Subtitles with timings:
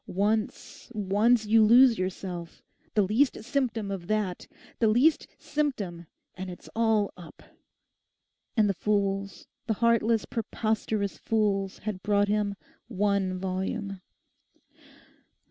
[0.07, 7.43] 'Once, once you lose yourself—the least symptom of that—the least symptom, and it's all up!'
[8.57, 12.55] And the fools, the heartless, preposterous fools had brought him
[12.87, 14.01] one volume!